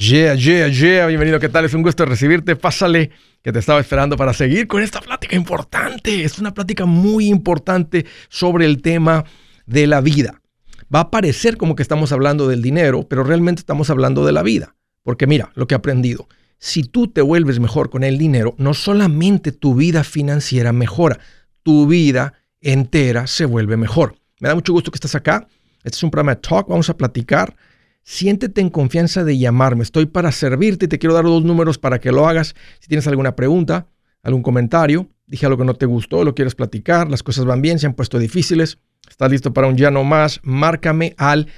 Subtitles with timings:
[0.00, 1.66] Yeah, yeah, yeah, bienvenido, ¿qué tal?
[1.66, 2.56] Es un gusto recibirte.
[2.56, 3.10] Pásale,
[3.42, 6.24] que te estaba esperando para seguir con esta plática importante.
[6.24, 9.26] Es una plática muy importante sobre el tema
[9.66, 10.40] de la vida.
[10.92, 14.42] Va a parecer como que estamos hablando del dinero, pero realmente estamos hablando de la
[14.42, 14.74] vida.
[15.02, 16.28] Porque mira lo que he aprendido.
[16.56, 21.18] Si tú te vuelves mejor con el dinero, no solamente tu vida financiera mejora,
[21.62, 22.32] tu vida
[22.62, 24.16] entera se vuelve mejor.
[24.38, 25.46] Me da mucho gusto que estés acá.
[25.84, 27.54] Este es un programa de talk, vamos a platicar
[28.02, 29.82] siéntete en confianza de llamarme.
[29.82, 32.54] Estoy para servirte y te quiero dar dos números para que lo hagas.
[32.80, 33.86] Si tienes alguna pregunta,
[34.22, 37.78] algún comentario, dije algo que no te gustó, lo quieres platicar, las cosas van bien,
[37.78, 41.48] se han puesto difíciles, estás listo para un ya no más, márcame al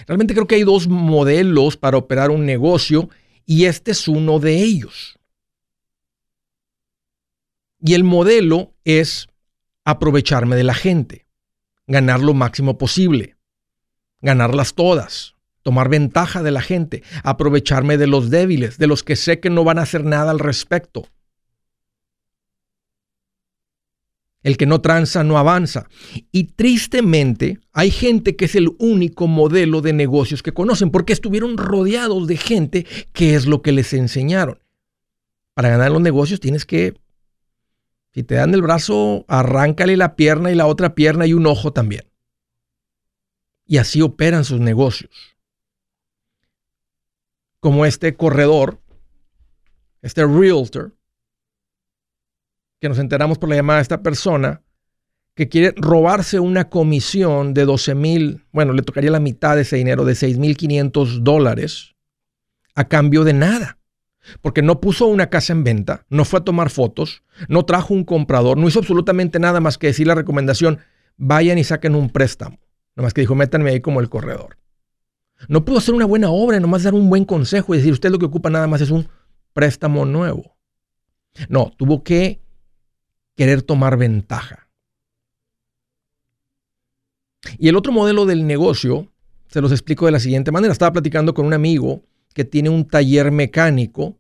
[0.08, 3.10] Realmente creo que hay dos modelos para operar un negocio
[3.46, 5.18] y este es uno de ellos.
[7.82, 9.28] Y el modelo es
[9.86, 11.26] aprovecharme de la gente,
[11.88, 13.38] ganar lo máximo posible,
[14.22, 19.40] ganarlas todas, tomar ventaja de la gente, aprovecharme de los débiles, de los que sé
[19.40, 21.08] que no van a hacer nada al respecto.
[24.50, 25.88] El que no tranza no avanza.
[26.32, 31.56] Y tristemente hay gente que es el único modelo de negocios que conocen porque estuvieron
[31.56, 34.58] rodeados de gente que es lo que les enseñaron.
[35.54, 36.96] Para ganar los negocios tienes que,
[38.12, 41.72] si te dan el brazo, arráncale la pierna y la otra pierna y un ojo
[41.72, 42.10] también.
[43.68, 45.12] Y así operan sus negocios.
[47.60, 48.82] Como este corredor,
[50.02, 50.96] este realtor,
[52.80, 54.62] que nos enteramos por la llamada de esta persona
[55.36, 59.78] que quiere robarse una comisión de 12 mil, bueno, le tocaría la mitad de ese
[59.78, 61.96] dinero, de 6 mil 500 dólares,
[62.76, 63.78] a cambio de nada.
[64.42, 68.04] Porque no puso una casa en venta, no fue a tomar fotos, no trajo un
[68.04, 70.80] comprador, no hizo absolutamente nada más que decir la recomendación,
[71.18, 72.60] vayan y saquen un préstamo.
[72.96, 74.58] Nomás que dijo, métanme ahí como el corredor.
[75.48, 78.20] No pudo hacer una buena obra, nomás dar un buen consejo y decir, usted lo
[78.20, 79.08] que ocupa nada más es un
[79.54, 80.58] préstamo nuevo.
[81.48, 82.42] No, tuvo que
[83.40, 84.68] querer tomar ventaja.
[87.58, 89.08] Y el otro modelo del negocio,
[89.48, 90.74] se los explico de la siguiente manera.
[90.74, 94.18] Estaba platicando con un amigo que tiene un taller mecánico,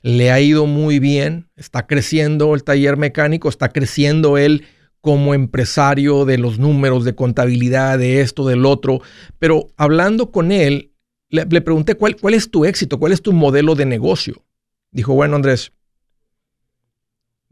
[0.00, 4.64] le ha ido muy bien, está creciendo el taller mecánico, está creciendo él
[5.02, 9.02] como empresario de los números, de contabilidad, de esto, del otro.
[9.38, 10.92] Pero hablando con él,
[11.28, 12.98] le, pregunté, ¿cuál, ¿cuál es tu éxito?
[12.98, 14.46] ¿Cuál es tu modelo de negocio?
[14.92, 15.72] Dijo, bueno, Andrés,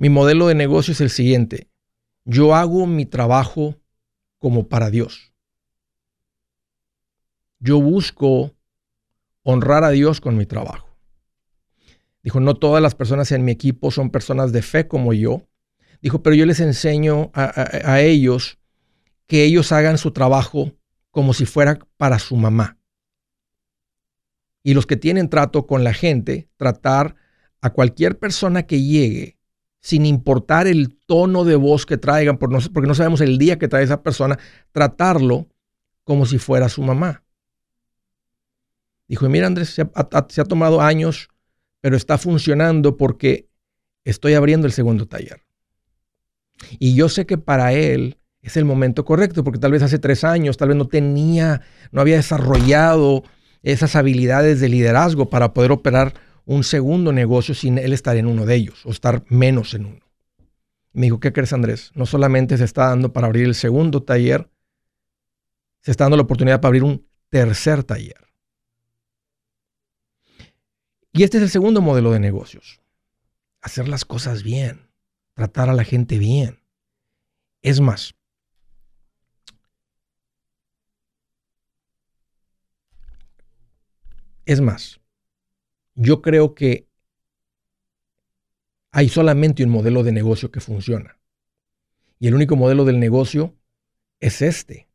[0.00, 1.68] mi modelo de negocio es el siguiente.
[2.24, 3.78] Yo hago mi trabajo
[4.38, 5.34] como para Dios.
[7.58, 8.56] Yo busco
[9.42, 10.88] honrar a Dios con mi trabajo.
[12.22, 15.46] Dijo, no todas las personas en mi equipo son personas de fe como yo.
[16.00, 17.52] Dijo, pero yo les enseño a,
[17.84, 18.58] a ellos
[19.26, 20.72] que ellos hagan su trabajo
[21.10, 22.78] como si fuera para su mamá.
[24.62, 27.16] Y los que tienen trato con la gente, tratar
[27.60, 29.39] a cualquier persona que llegue
[29.80, 33.82] sin importar el tono de voz que traigan, porque no sabemos el día que trae
[33.82, 34.38] esa persona,
[34.72, 35.48] tratarlo
[36.04, 37.24] como si fuera su mamá.
[39.08, 41.30] Dijo, mira Andrés, se ha, tomado años,
[41.80, 43.48] pero está funcionando porque
[44.04, 45.42] estoy abriendo el segundo taller.
[46.78, 50.22] Y yo sé que para él es el momento correcto, porque tal vez hace tres
[50.22, 53.24] años, tal vez no tenía, no había desarrollado
[53.62, 56.14] esas habilidades de liderazgo para poder operar
[56.44, 60.04] un segundo negocio sin él estar en uno de ellos o estar menos en uno.
[60.92, 61.92] me dijo, ¿qué crees Andrés?
[61.94, 64.50] No solamente se está dando para abrir el segundo taller,
[65.80, 68.26] se está dando la oportunidad para abrir un tercer taller.
[71.12, 72.80] Y este es el segundo modelo de negocios.
[73.60, 74.88] Hacer las cosas bien,
[75.34, 76.60] tratar a la gente bien.
[77.62, 78.14] Es más,
[84.46, 84.99] es más,
[85.94, 86.88] yo creo que
[88.92, 91.18] hay solamente un modelo de negocio que funciona.
[92.18, 93.54] Y el único modelo del negocio
[94.18, 94.88] es este.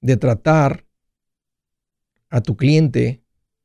[0.00, 0.84] De tratar
[2.28, 3.22] a tu cliente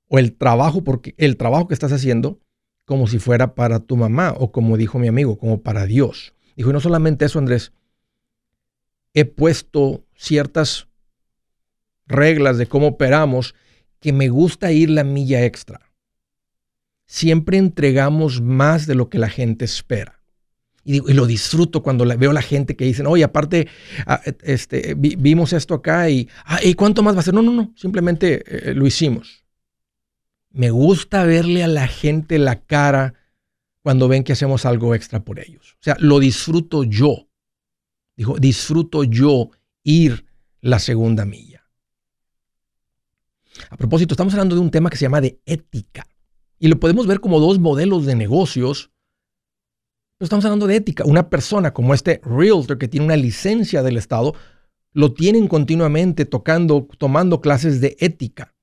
[0.07, 2.39] o el trabajo, porque el trabajo que estás haciendo,
[2.85, 6.33] como si fuera para tu mamá o como dijo mi amigo, como para Dios.
[6.55, 7.71] Dijo, y no solamente eso, Andrés,
[9.13, 10.87] he puesto ciertas
[12.07, 13.53] reglas de cómo operamos
[13.99, 15.81] que me gusta ir la milla extra.
[17.05, 20.19] Siempre entregamos más de lo que la gente espera.
[20.83, 23.67] Y, lo disfruto cuando veo a la gente que dicen, oye, aparte,
[24.05, 27.33] ah, este, vimos esto acá y, ah, ¿y cuánto más va a ser?
[27.33, 29.45] No, no, no, simplemente eh, lo hicimos.
[30.51, 33.13] Me gusta verle a la gente la cara
[33.83, 35.73] cuando ven que hacemos algo extra por ellos.
[35.73, 37.27] O sea, lo disfruto yo.
[38.15, 39.51] Dijo, disfruto yo
[39.83, 40.25] ir
[40.61, 41.58] la segunda milla.
[43.69, 46.05] A propósito, estamos hablando de un tema que se llama de ética.
[46.59, 48.91] Y lo podemos ver como dos modelos de negocios
[50.25, 51.05] estamos hablando de ética.
[51.05, 54.35] Una persona como este realtor que tiene una licencia del Estado,
[54.93, 58.53] lo tienen continuamente tocando, tomando clases de ética.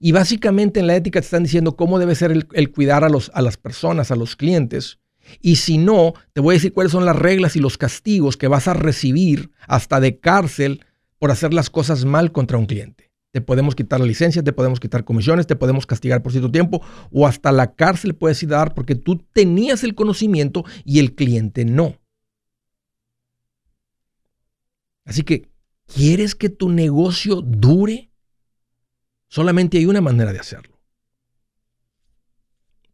[0.00, 3.30] Y básicamente en la ética te están diciendo cómo debe ser el, cuidar a, los,
[3.34, 4.98] a las personas, a los clientes.
[5.40, 8.48] Y si no, te voy a decir cuáles son las reglas y los castigos que
[8.48, 10.84] vas a recibir hasta de cárcel
[11.18, 13.05] por hacer las cosas mal contra un cliente
[13.36, 16.82] te podemos quitar la licencia, te podemos quitar comisiones, te podemos castigar por cierto tiempo
[17.12, 21.14] o hasta la cárcel puedes ir a dar porque tú tenías el conocimiento y el
[21.14, 22.00] cliente no.
[25.04, 25.50] Así que,
[25.84, 28.10] ¿quieres que tu negocio dure?
[29.28, 30.80] Solamente hay una manera de hacerlo.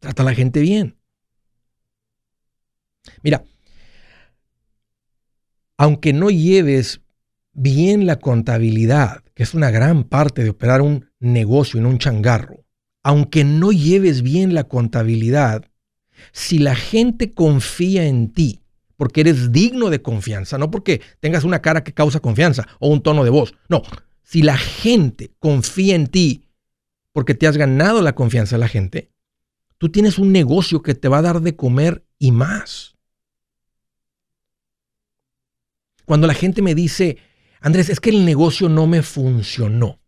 [0.00, 0.98] Trata a la gente bien.
[3.22, 3.44] Mira,
[5.76, 7.00] aunque no lleves
[7.52, 12.64] bien la contabilidad, que es una gran parte de operar un negocio en un changarro,
[13.02, 15.70] aunque no lleves bien la contabilidad,
[16.32, 18.62] si la gente confía en ti,
[18.96, 23.02] porque eres digno de confianza, no porque tengas una cara que causa confianza o un
[23.02, 23.82] tono de voz, no,
[24.22, 26.48] si la gente confía en ti
[27.12, 29.10] porque te has ganado la confianza de la gente,
[29.78, 32.94] tú tienes un negocio que te va a dar de comer y más.
[36.04, 37.18] Cuando la gente me dice,
[37.62, 40.00] Andrés, es que el negocio no me funcionó.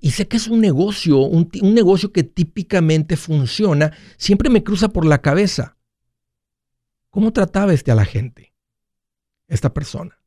[0.00, 5.06] Y sé que es un negocio, un, negocio que típicamente funciona, siempre me cruza por
[5.06, 5.76] la cabeza.
[7.10, 8.52] ¿Cómo trataba este a la gente?
[9.46, 10.20] Esta persona.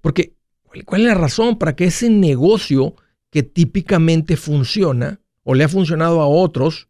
[0.00, 0.36] Porque,
[0.84, 2.96] ¿cuál es la razón para que ese negocio
[3.30, 6.88] que típicamente funciona o le ha funcionado a otros,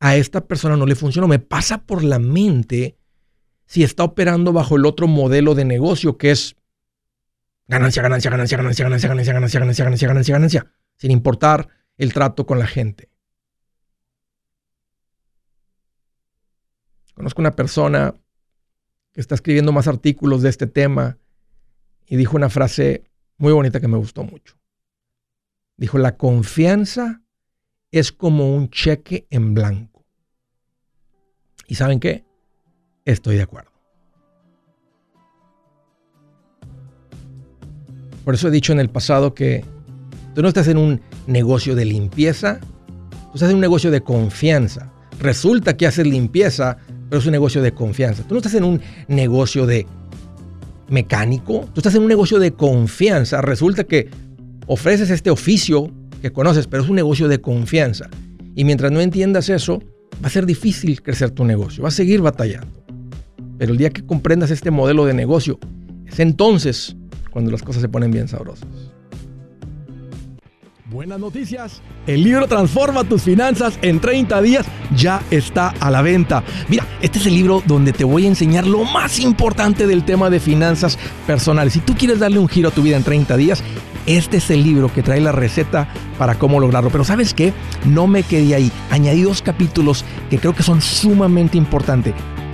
[0.00, 1.28] a esta persona no le funcionó?
[1.28, 2.98] Me pasa por la mente
[3.66, 6.56] si está operando bajo el otro modelo de negocio que es
[7.68, 12.46] ganancia, ganancia, ganancia, ganancia, ganancia, ganancia, ganancia, ganancia, ganancia, ganancia, ganancia, sin importar el trato
[12.46, 13.10] con la gente.
[17.14, 18.14] Conozco una persona
[19.12, 21.18] que está escribiendo más artículos de este tema
[22.06, 24.58] y dijo una frase muy bonita que me gustó mucho.
[25.78, 27.22] Dijo, la confianza
[27.90, 30.04] es como un cheque en blanco.
[31.66, 32.25] ¿Y saben qué?
[33.06, 33.70] Estoy de acuerdo.
[38.24, 39.64] Por eso he dicho en el pasado que
[40.34, 42.58] tú no estás en un negocio de limpieza,
[43.10, 44.92] tú estás en un negocio de confianza.
[45.20, 48.24] Resulta que haces limpieza, pero es un negocio de confianza.
[48.24, 49.86] Tú no estás en un negocio de
[50.88, 53.40] mecánico, tú estás en un negocio de confianza.
[53.40, 54.10] Resulta que
[54.66, 58.10] ofreces este oficio que conoces, pero es un negocio de confianza.
[58.56, 59.80] Y mientras no entiendas eso,
[60.14, 62.85] va a ser difícil crecer tu negocio, va a seguir batallando.
[63.58, 65.58] Pero el día que comprendas este modelo de negocio,
[66.06, 66.96] es entonces
[67.30, 68.68] cuando las cosas se ponen bien sabrosas.
[70.88, 71.82] Buenas noticias.
[72.06, 76.44] El libro Transforma tus finanzas en 30 días ya está a la venta.
[76.68, 80.30] Mira, este es el libro donde te voy a enseñar lo más importante del tema
[80.30, 80.96] de finanzas
[81.26, 81.72] personales.
[81.72, 83.64] Si tú quieres darle un giro a tu vida en 30 días,
[84.06, 86.90] este es el libro que trae la receta para cómo lograrlo.
[86.90, 87.52] Pero sabes qué?
[87.84, 88.70] No me quedé ahí.
[88.90, 92.14] Añadí dos capítulos que creo que son sumamente importantes.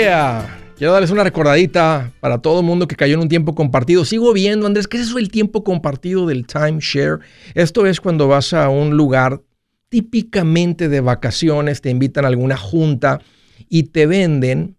[0.00, 4.06] Quiero darles una recordadita para todo el mundo que cayó en un tiempo compartido.
[4.06, 7.18] Sigo viendo, Andrés, ¿qué es eso del tiempo compartido del timeshare?
[7.54, 9.42] Esto es cuando vas a un lugar
[9.90, 13.20] típicamente de vacaciones, te invitan a alguna junta
[13.68, 14.78] y te venden,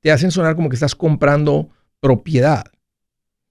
[0.00, 2.64] te hacen sonar como que estás comprando propiedad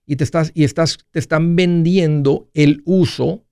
[0.05, 3.43] y te estás y estás te están vendiendo el uso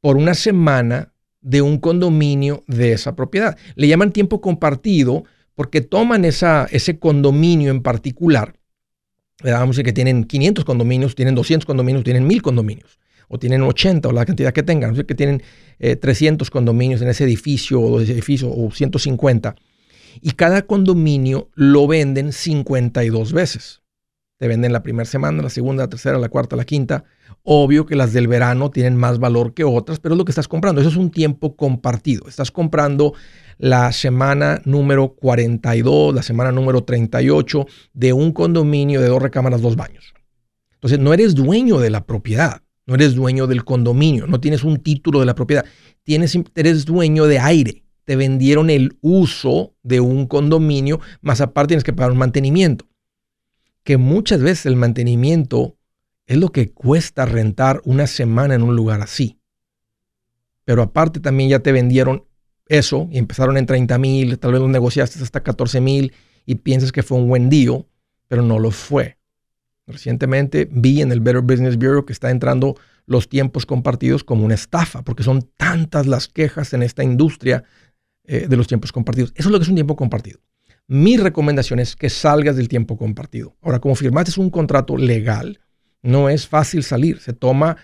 [0.00, 3.56] por una semana de un condominio de esa propiedad.
[3.76, 5.22] Le llaman tiempo compartido
[5.58, 8.54] porque toman ese condominio en particular,
[9.42, 13.62] vamos a decir que tienen 500 condominios, tienen 200 condominios, tienen 1000 condominios, o tienen
[13.62, 15.42] 80 o la cantidad que tengan, no sé que tienen
[15.80, 19.56] 300 eh, condominios en ese edificio o edificio o 150,
[20.20, 23.82] y cada condominio lo venden 52 veces.
[24.36, 27.02] Te venden la primera semana, la segunda, la tercera, la cuarta, la quinta.
[27.42, 30.46] Obvio que las del verano tienen más valor que otras, pero es lo que estás
[30.46, 30.80] comprando.
[30.80, 32.28] Eso es un tiempo compartido.
[32.28, 33.14] Estás comprando
[33.58, 39.76] la semana número 42, la semana número 38 de un condominio de dos recámaras, dos
[39.76, 40.14] baños.
[40.74, 44.78] Entonces, no eres dueño de la propiedad, no eres dueño del condominio, no tienes un
[44.78, 45.64] título de la propiedad,
[46.04, 47.84] tienes, eres dueño de aire.
[48.04, 52.86] Te vendieron el uso de un condominio, más aparte tienes que pagar un mantenimiento.
[53.82, 55.76] Que muchas veces el mantenimiento
[56.26, 59.38] es lo que cuesta rentar una semana en un lugar así.
[60.64, 62.27] Pero aparte también ya te vendieron
[62.68, 66.12] eso y empezaron en 30 mil, tal vez lo negociaste hasta 14 mil
[66.46, 67.72] y piensas que fue un buen día,
[68.28, 69.18] pero no lo fue.
[69.86, 74.54] Recientemente vi en el Better Business Bureau que está entrando los tiempos compartidos como una
[74.54, 77.64] estafa, porque son tantas las quejas en esta industria
[78.24, 79.32] eh, de los tiempos compartidos.
[79.34, 80.40] Eso es lo que es un tiempo compartido.
[80.86, 83.56] Mi recomendación es que salgas del tiempo compartido.
[83.62, 85.60] Ahora, como firmaste un contrato legal,
[86.02, 87.20] no es fácil salir.
[87.20, 87.78] Se toma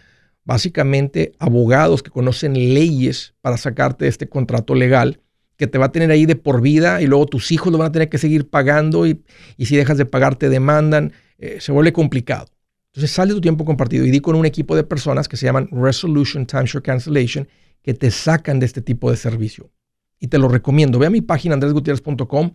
[0.44, 5.20] básicamente abogados que conocen leyes para sacarte de este contrato legal
[5.56, 7.88] que te va a tener ahí de por vida y luego tus hijos lo van
[7.88, 9.22] a tener que seguir pagando y,
[9.58, 12.46] si dejas de pagar te demandan, eh, se vuelve complicado.
[12.92, 15.68] Entonces sale tu tiempo compartido y di con un equipo de personas que se llaman
[15.70, 17.48] Resolution Timeshare Cancellation
[17.82, 19.70] que te sacan de este tipo de servicio.
[20.18, 20.98] Y te lo recomiendo.
[20.98, 22.52] Ve a mi página andresgutierrez.com,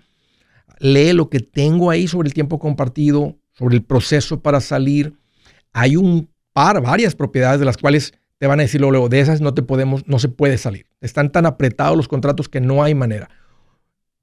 [0.79, 5.13] lee lo que tengo ahí sobre el tiempo compartido, sobre el proceso para salir.
[5.72, 6.29] Hay un
[6.82, 10.08] varias propiedades de las cuales te van a decir luego, de esas no te podemos,
[10.08, 10.86] no se puede salir.
[11.01, 13.30] Están tan apretados los contratos que no hay manera.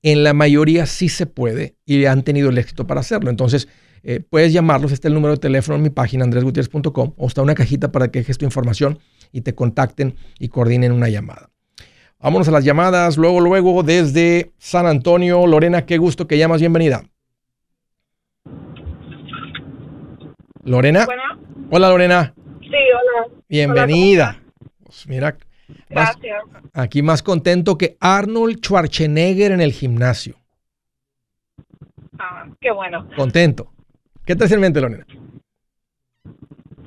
[0.02, 3.30] En la mayoría sí se puede y han tenido el éxito para hacerlo.
[3.30, 3.68] Entonces,
[4.02, 7.54] eh, puedes llamarlos, está el número de teléfono en mi página, andresgutierrez.com, o está una
[7.54, 8.98] cajita para que dejes tu información
[9.32, 11.50] y te contacten y coordinen una llamada.
[12.20, 15.46] Vámonos a las llamadas, luego, luego, desde San Antonio.
[15.46, 17.04] Lorena, qué gusto que llamas, bienvenida.
[20.66, 21.06] Lorena.
[21.70, 22.34] Hola Lorena.
[22.60, 23.32] Sí, hola.
[23.48, 24.40] Bienvenida.
[24.82, 25.36] pues mira,
[25.88, 26.42] Gracias.
[26.74, 30.34] aquí más contento que Arnold Schwarzenegger en el gimnasio.
[32.18, 33.08] Ah, qué bueno.
[33.16, 33.70] Contento.
[34.24, 35.06] ¿Qué te hace en mente, Lorena?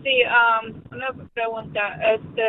[0.04, 2.00] Sí, um, una pregunta.
[2.16, 2.44] Este,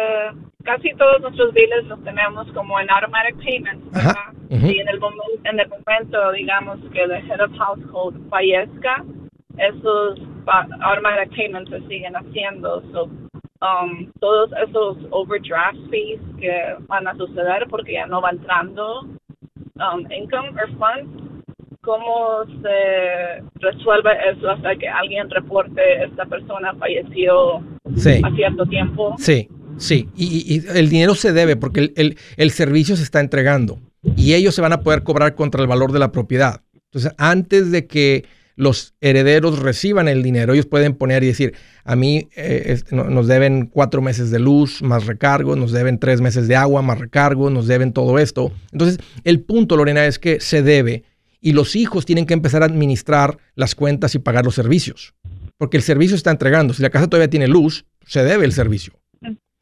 [0.64, 3.86] casi todos nuestros biles los tenemos como en automatic payments.
[4.50, 9.04] Y en el, momento, en el momento, digamos, que el head of household fallezca,
[9.60, 10.18] esos
[10.82, 12.82] automatic payments se siguen haciendo.
[12.92, 13.04] So,
[13.60, 19.02] um, todos esos overdraft fees que van a suceder porque ya no va entrando
[19.76, 21.10] um, income or funds,
[21.82, 29.14] ¿cómo se resuelve eso hasta que alguien reporte esta persona falleció a cierto tiempo?
[29.18, 30.08] Sí, sí.
[30.16, 33.78] Y, el dinero se debe porque el, el, el servicio se está entregando
[34.16, 36.62] y ellos se van a poder cobrar contra el valor de la propiedad.
[36.86, 38.24] Entonces, antes de que
[38.60, 40.52] los herederos reciban el dinero.
[40.52, 45.06] Ellos pueden poner y decir, a mí eh, nos deben cuatro meses de luz más
[45.06, 48.52] recargo, nos deben tres meses de agua más recargo, nos deben todo esto.
[48.70, 51.04] Entonces, el punto, Lorena, es que se debe
[51.40, 55.14] y los hijos tienen que empezar a administrar las cuentas y pagar los servicios.
[55.56, 56.74] Porque el servicio está entregando.
[56.74, 58.92] Si la casa todavía tiene luz, se debe el servicio.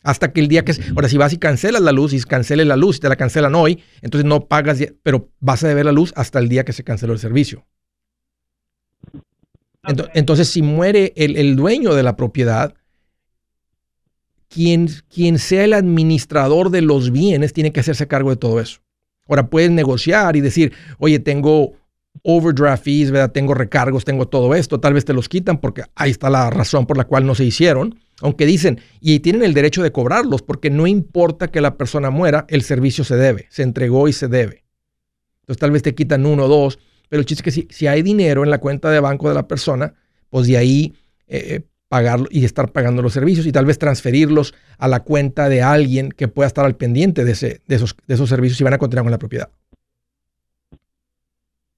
[0.02, 0.74] Hasta que el día que...
[0.96, 3.54] Ahora, si vas y cancelas la luz y canceles la luz y te la cancelan
[3.54, 6.82] hoy, entonces no pagas, pero vas a deber la luz hasta el día que se
[6.82, 7.64] canceló el servicio.
[10.14, 12.74] Entonces, si muere el, dueño de la propiedad,
[14.48, 18.80] quien, quien sea el administrador de los bienes tiene que hacerse cargo de todo eso.
[19.28, 21.74] Ahora puedes negociar y decir, oye, tengo
[22.22, 26.30] overdraft fees, tengo recargos, tengo todo esto, tal vez te los quitan porque ahí está
[26.30, 27.98] la razón por la cual no se hicieron.
[28.20, 32.46] Aunque dicen, y tienen el derecho de cobrarlos, porque no importa que la persona muera,
[32.48, 34.64] el servicio se debe, se entregó y se debe.
[35.42, 38.02] Entonces tal vez te quitan uno o dos, pero el chiste es que si, hay
[38.02, 39.94] dinero en la cuenta de banco de la persona,
[40.30, 40.94] pues de ahí
[41.26, 45.48] eh, eh, pagarlo y estar pagando los servicios y tal vez transferirlos a la cuenta
[45.48, 48.64] de alguien que pueda estar al pendiente de, ese, de, esos, de esos servicios y
[48.64, 49.50] van a continuar con la propiedad.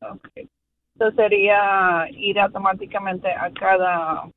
[0.00, 0.49] Ok.
[0.94, 4.28] Entonces sería ir automáticamente a cada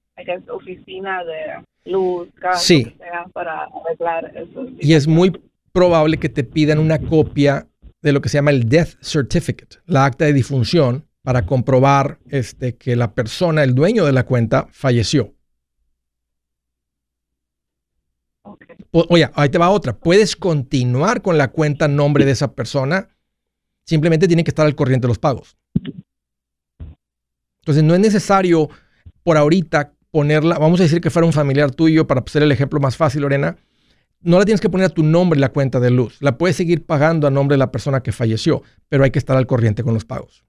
[0.49, 2.95] oficina de luz, gas, sí.
[3.33, 4.67] para arreglar eso.
[4.79, 5.31] Y es muy
[5.73, 7.67] probable que te pidan una copia
[8.03, 12.75] de lo que se llama el death certificate, la acta de difunción, para comprobar este,
[12.75, 15.33] que la persona, el dueño de la cuenta, falleció.
[18.91, 19.97] Oye, ahí te va otra.
[19.97, 23.07] Puedes continuar con la cuenta en nombre de esa persona.
[23.85, 25.57] Simplemente tiene que estar al corriente de los pagos.
[27.61, 28.69] Entonces no es necesario
[29.23, 32.81] por ahorita ponerla, vamos a decir que fuera un familiar tuyo, para ser el ejemplo
[32.81, 33.55] más fácil, Lorena,
[34.23, 36.17] no la tienes que poner a tu nombre la cuenta de luz.
[36.21, 39.37] La puedes seguir pagando a nombre de la persona que falleció, pero hay que estar
[39.37, 40.43] al corriente con los pagos.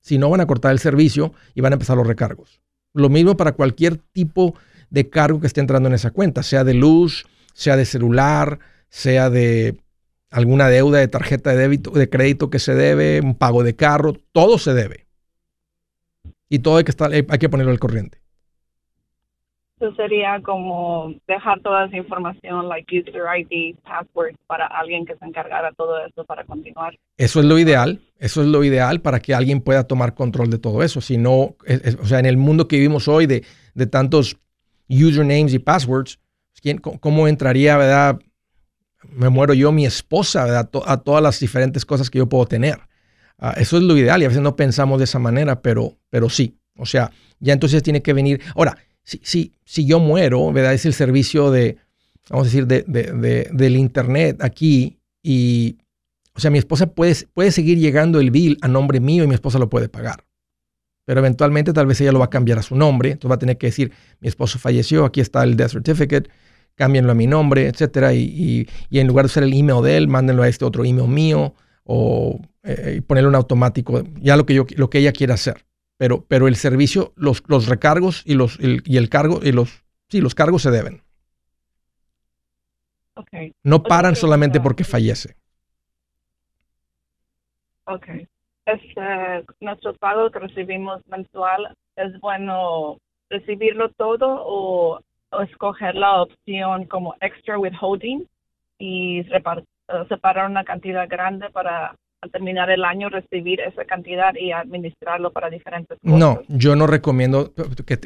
[0.00, 2.60] Si no, van a cortar el servicio y van a empezar los recargos.
[2.94, 4.54] Lo mismo para cualquier tipo
[4.90, 8.58] de cargo que esté entrando en esa cuenta, sea de luz, sea de celular,
[8.88, 9.78] sea de
[10.30, 14.14] alguna deuda de tarjeta de débito, de crédito que se debe, un pago de carro,
[14.32, 15.06] todo se debe.
[16.48, 18.22] Y todo hay que estar, hay que ponerlo al corriente.
[19.80, 25.24] Eso sería como dejar toda esa información, like user ID, password, para alguien que se
[25.24, 26.96] encargara todo eso para continuar.
[27.16, 30.58] Eso es lo ideal, eso es lo ideal para que alguien pueda tomar control de
[30.58, 31.00] todo eso.
[31.00, 31.54] Si no,
[32.00, 34.36] o sea, en el mundo que vivimos hoy de, de tantos
[34.88, 36.18] usernames y passwords,
[36.60, 38.18] ¿quién, ¿cómo entraría, verdad?
[39.04, 40.58] Me muero yo, mi esposa.
[40.58, 42.80] A todas las diferentes cosas que yo puedo tener.
[43.38, 46.28] Ah, eso es lo ideal y a veces no pensamos de esa manera, pero, pero
[46.28, 46.58] sí.
[46.76, 48.40] O sea, ya entonces tiene que venir.
[48.56, 48.76] Ahora,
[49.22, 50.74] si, si, yo muero, ¿verdad?
[50.74, 51.78] Es el servicio de,
[52.28, 52.82] vamos a decir, de,
[53.52, 55.78] del Internet aquí y,
[56.34, 59.34] o sea, mi esposa puede, puede seguir llegando el bill a nombre mío y mi
[59.34, 60.24] esposa lo puede pagar.
[61.06, 63.38] Pero eventualmente tal vez ella lo va a cambiar a su nombre, entonces va a
[63.38, 66.28] tener que decir, mi esposo falleció, aquí está el death certificate,
[66.74, 70.06] cámbienlo a mi nombre, etcétera, y, y, en lugar de usar el email de él,
[70.06, 74.66] mándenlo a este otro email mío o eh, ponerle un automático, ya lo que, yo,
[74.76, 75.67] lo que ella quiera hacer
[75.98, 79.84] pero, pero el servicio, los, los recargos y, los, el, y el cargo, y los,
[80.08, 81.02] sí, los cargos se deben.
[83.14, 83.52] Okay.
[83.64, 85.34] No paran solamente porque fallece.
[87.84, 88.06] Ok.
[88.64, 95.00] Este, nuestro pago que recibimos mensual, ¿es bueno recibirlo todo o,
[95.42, 98.26] escoger la opción como extra withholding
[98.78, 99.22] y
[100.08, 105.50] separar una cantidad grande para al terminar el año recibir esa cantidad y administrarlo para
[105.50, 105.98] diferentes.
[106.02, 107.52] No, yo no recomiendo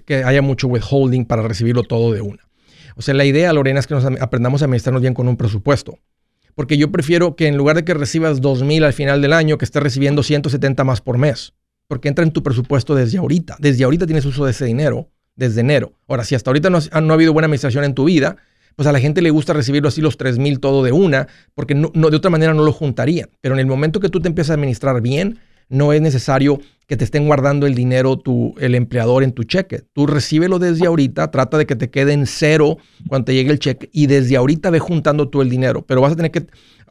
[0.06, 2.42] que, haya mucho withholding para recibirlo todo de una.
[2.94, 5.98] O sea, la idea, Lorena, es que nos aprendamos a administrarnos bien con un presupuesto.
[6.54, 9.64] Porque yo prefiero que en lugar de que recibas 2.000 al final del año, que
[9.64, 11.54] estés recibiendo 170 más por mes.
[11.88, 13.56] Porque entra en tu presupuesto desde ahorita.
[13.58, 15.94] Desde ahorita tienes uso de ese dinero, desde enero.
[16.06, 18.36] Ahora, si hasta ahorita no, no ha habido buena administración en tu vida,
[18.76, 21.74] pues a la gente le gusta recibirlo así los 3 mil todo de una, porque
[21.74, 23.30] no, de otra manera no lo juntarían.
[23.40, 26.96] Pero en el momento que tú te empiezas a administrar bien, no es necesario que
[26.96, 29.82] te estén guardando el dinero tu, el empleador en tu cheque.
[29.92, 32.76] Tú recíbelo desde ahorita, trata de que te quede en cero
[33.08, 35.84] cuando te llegue el cheque y desde ahorita ve juntando tú el dinero.
[35.86, 36.46] Pero vas a tener que,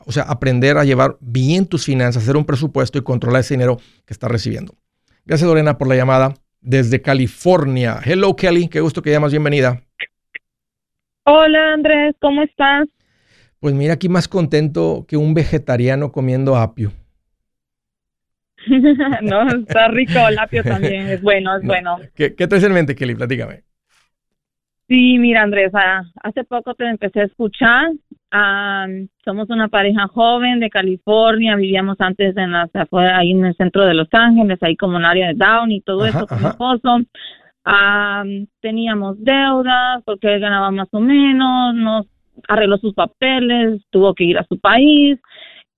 [0.06, 3.80] o sea, aprender a llevar bien tus finanzas, hacer un presupuesto y controlar ese dinero
[4.06, 4.76] que estás recibiendo.
[5.26, 8.00] Gracias Lorena por la llamada desde California.
[8.04, 9.84] Hello Kelly, qué gusto que llamas, bienvenida.
[11.24, 12.88] Hola Andrés, ¿cómo estás?
[13.60, 16.92] Pues mira, aquí más contento que un vegetariano comiendo apio.
[19.22, 22.00] no, está rico el apio también, es bueno, es bueno.
[22.16, 23.16] ¿Qué, qué traes en mente, Kelly?
[23.16, 23.64] Platícame.
[24.88, 27.92] Sí, mira, Andrés, ah, hace poco te empecé a escuchar.
[28.30, 28.88] Ah,
[29.24, 33.86] somos una pareja joven de California, vivíamos antes en la, afuera, ahí en el centro
[33.86, 36.48] de Los Ángeles, ahí como en área de Down y todo Ajá, eso con mi
[36.50, 37.00] esposo.
[37.64, 38.24] Ah,
[38.60, 42.08] teníamos deudas porque él ganaba más o menos, nos
[42.48, 45.20] arregló sus papeles, tuvo que ir a su país.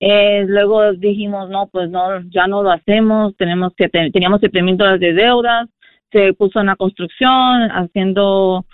[0.00, 4.76] Eh, luego dijimos, no, pues no, ya no lo hacemos, tenemos que, teníamos 7 mil
[4.76, 5.68] dólares de deudas,
[6.10, 8.64] se puso en la construcción, haciendo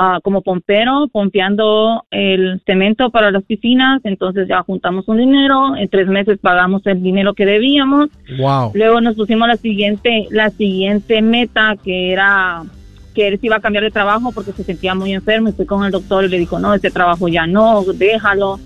[0.00, 5.88] ah, como pompero, pompeando el cemento para las piscinas, entonces ya juntamos un dinero, en
[5.88, 8.08] tres meses pagamos el dinero que debíamos,
[8.38, 8.70] Wow.
[8.74, 12.62] luego nos pusimos la siguiente, la siguiente meta que era
[13.14, 15.66] que él se iba a cambiar de trabajo porque se sentía muy enfermo y fui
[15.66, 18.60] con el doctor y le dijo, no, este trabajo ya no, déjalo.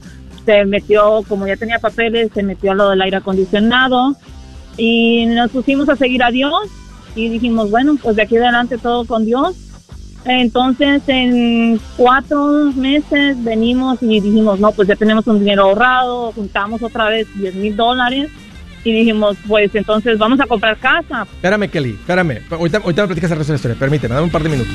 [0.44, 4.14] Se metió, como ya tenía papeles, se metió a lo del aire acondicionado
[4.76, 6.52] y nos pusimos a seguir a Dios
[7.14, 9.71] y dijimos, bueno, pues de aquí adelante todo con Dios.
[10.24, 16.82] Entonces, en cuatro meses venimos y dijimos, no, pues ya tenemos un dinero ahorrado, juntamos
[16.82, 18.30] otra vez 10 mil dólares
[18.84, 21.22] y dijimos, pues entonces vamos a comprar casa.
[21.22, 22.42] Espérame, Kelly, espérame.
[22.50, 23.78] Ahorita, ahorita me platicas el resto de la historia.
[23.78, 24.74] Permíteme, dame un par de minutos.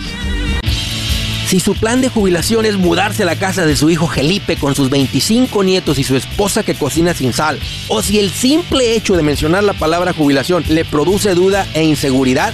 [1.48, 4.76] Si su plan de jubilación es mudarse a la casa de su hijo Felipe con
[4.76, 7.58] sus 25 nietos y su esposa que cocina sin sal,
[7.88, 12.54] o si el simple hecho de mencionar la palabra jubilación le produce duda e inseguridad,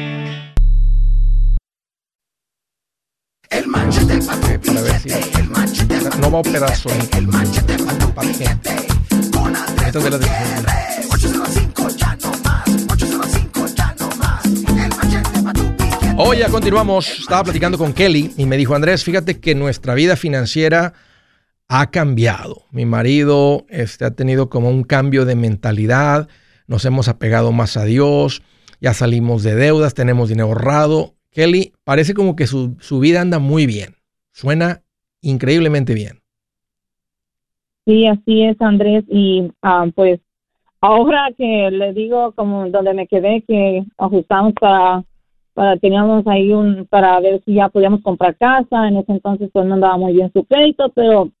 [4.19, 6.69] Para no va a operar
[10.11, 11.01] las decisiones.
[16.17, 17.19] Hoy ya continuamos.
[17.19, 20.93] Estaba platicando con Kelly y me dijo, Andrés, fíjate que nuestra vida financiera
[21.67, 22.65] ha cambiado.
[22.71, 26.27] Mi marido este, ha tenido como un cambio de mentalidad.
[26.67, 28.43] Nos hemos apegado más a Dios.
[28.79, 31.15] Ya salimos de deudas, tenemos dinero ahorrado.
[31.31, 34.00] Kelly, parece como que su, su vida anda muy bien.
[34.31, 34.81] Suena
[35.21, 36.21] increíblemente bien.
[37.85, 39.03] Sí, así es, Andrés.
[39.07, 40.19] Y ah, pues
[40.79, 45.03] ahora que le digo como donde me quedé que ajustamos para,
[45.53, 48.87] para teníamos ahí un para ver si ya podíamos comprar casa.
[48.87, 51.31] En ese entonces pues no andaba muy bien su crédito, pero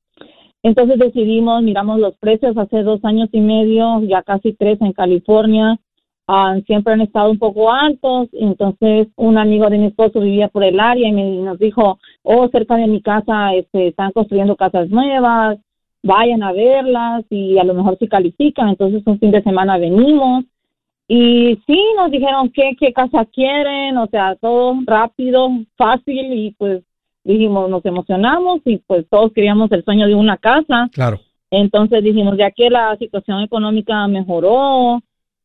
[0.63, 5.79] entonces decidimos, miramos los precios hace dos años y medio, ya casi tres en California.
[6.27, 8.29] Ah, siempre han estado un poco altos.
[8.33, 12.47] Entonces, un amigo de mi esposo vivía por el área y me, nos dijo, oh,
[12.49, 15.59] cerca de mi casa este, están construyendo casas nuevas,
[16.03, 18.69] vayan a verlas y a lo mejor si califican.
[18.69, 20.45] Entonces, un fin de semana venimos.
[21.07, 26.83] Y sí, nos dijeron qué, qué casa quieren, o sea, todo rápido, fácil y pues
[27.23, 30.89] dijimos, nos emocionamos y pues todos queríamos el sueño de una casa.
[30.93, 31.19] Claro.
[31.51, 35.01] Entonces dijimos, ya que la situación económica mejoró,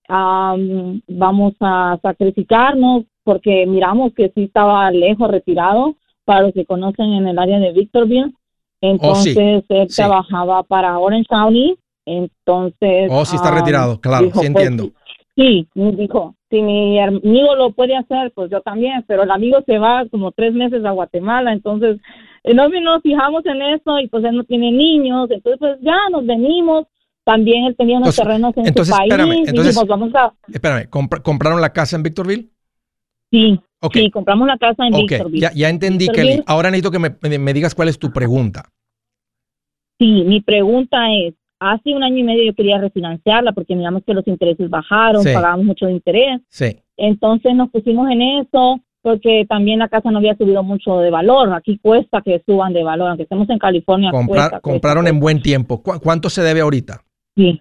[0.09, 7.13] am, vamos a sacrificarnos porque miramos que sí estaba lejos, retirado, para los que conocen
[7.13, 8.33] en el área de Victorville.
[8.81, 9.97] Entonces él Sí.
[9.97, 11.77] trabajaba para Orange County.
[12.07, 13.11] Entonces.
[13.11, 14.93] Oh, sí está retirado, claro, dijo, sí pues, entiendo.
[15.35, 19.79] Sí, dijo, si mi amigo lo puede hacer, pues yo también, pero el amigo se
[19.79, 21.99] va como tres meses a Guatemala, entonces
[22.45, 25.97] eh, no nos fijamos en eso y pues él no tiene niños, entonces pues ya
[26.11, 26.87] nos venimos.
[27.27, 30.15] También él tenía unos Entonces- terrenos en entonces, su país espérame, y entonces- dijimos, vamos
[30.15, 30.33] a...
[30.51, 32.49] Espérame, ¿compra- ¿compraron la casa en Victorville?
[33.33, 33.95] Sí, Ok.
[33.95, 35.41] sí, compramos la casa en Ok, Victorville.
[35.41, 36.31] ya, ya entendí, Victorville.
[36.37, 36.45] Kelly.
[36.47, 38.71] Ahora necesito que me, me- me digas cuál es tu pregunta.
[39.99, 44.15] Sí, mi pregunta es, hace un año y medio yo quería refinanciarla porque miramos que
[44.15, 45.31] los intereses bajaron, Sí.
[45.35, 46.41] pagábamos mucho de interés.
[46.49, 46.77] Sí.
[46.97, 51.53] Entonces nos pusimos en eso porque también la casa no había subido mucho de valor.
[51.55, 54.11] Aquí cuesta que suban de valor, aunque estemos en California.
[54.11, 55.23] Comprar- cuesta, cuesta, compraron en cuesta.
[55.23, 55.83] buen tiempo.
[55.83, 57.03] ¿Cu- ¿Cuánto se debe ahorita?
[57.37, 57.61] Sí.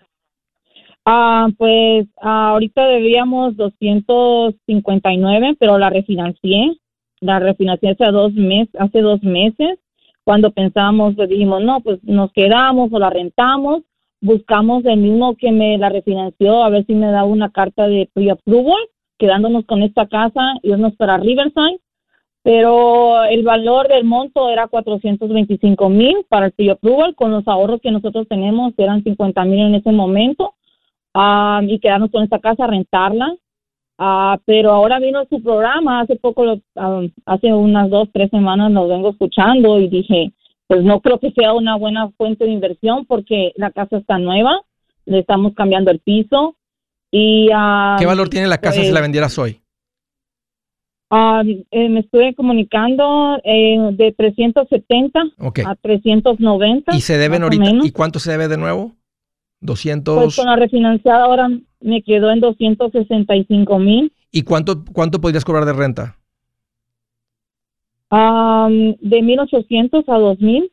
[1.06, 6.78] Ah, pues ah, ahorita debíamos 259, pero la refinancié.
[7.22, 9.80] La refinancié hace dos meses, hace dos meses.
[10.24, 13.84] Cuando pensábamos, pues dijimos, no, pues nos quedamos o la rentamos.
[14.22, 18.10] Buscamos el mismo que me la refinanció, a ver si me da una carta de
[18.12, 18.82] pre-approval,
[19.20, 21.80] quedándonos con esta casa, irnos para Riverside.
[22.46, 27.90] Pero el valor del monto era 425 mil para el pre-approval, con los ahorros que
[27.90, 30.54] nosotros tenemos eran 50 mil en ese momento,
[31.16, 33.34] ah, y quedarnos con esta casa, rentarla.
[33.98, 38.72] Ah, pero ahora vino su programa, hace poco, lo- ah, hace unas dos, tres semanas
[38.72, 40.32] lo vengo escuchando y dije,
[40.68, 44.62] pues no creo que sea una buena fuente de inversión porque la casa está nueva,
[45.06, 46.58] le estamos cambiando el piso
[47.10, 47.50] y...
[47.52, 49.62] ah, ¿Qué valor tiene la casa si pues, la vendieras hoy?
[51.12, 55.60] Eh, me estuve comunicando eh, de 370 Ok.
[55.66, 56.96] a 390.
[56.96, 57.72] ¿Y se deben ahorita?
[57.84, 58.94] ¿Y cuánto se debe de nuevo?
[59.62, 60.24] 200.
[60.24, 64.14] Pues con la refinanciada ahora me quedó en 265 mil.
[64.32, 66.18] ¿Y cuánto, cuánto podrías cobrar de renta?
[68.12, 70.72] Ah, de 1800 a 2000.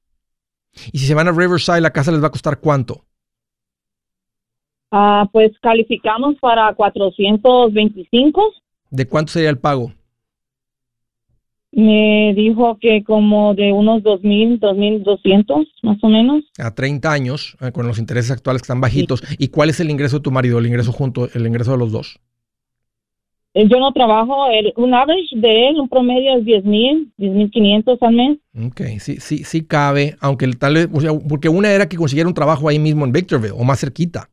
[0.93, 3.05] Y si se van a Riverside, la casa les va a costar cuánto?
[4.91, 8.43] Ah, pues calificamos para 425.
[8.91, 9.93] ¿De cuánto sería el pago?
[11.75, 16.45] Me dijo que como de unos 2000, 2200 más o menos.
[16.59, 19.23] A 30 años, eh, con los intereses actuales que están bajitos.
[19.39, 20.59] ¿Y cuál es el ingreso de tu marido?
[20.59, 22.21] El ingreso junto, el ingreso de los dos.
[23.55, 27.33] Eh, Yo no trabajo, el, un average de él, un promedio es 10 mil, 10
[27.35, 28.39] mil 500 al mes.
[28.67, 31.97] Ok, sí, sí, sí cabe, aunque el tal vez, o sea, porque una era que
[31.97, 34.29] consiguiera un trabajo ahí mismo en Victorville o más cerquita.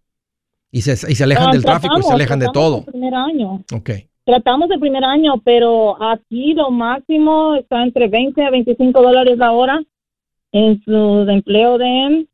[0.72, 2.80] Y se, y se alejan Ah, del tráfico y se alejan de todo.
[2.80, 3.64] El primer año.
[3.74, 3.90] Ok.
[4.30, 9.52] Tratamos el primer año, pero aquí lo máximo está entre 20 a 25 dólares la
[9.54, 9.82] hora
[10.52, 12.28] en su empleo de.